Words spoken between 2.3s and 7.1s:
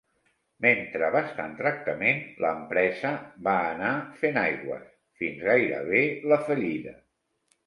l'empresa va anar fent aigües fins gairebé la fallida.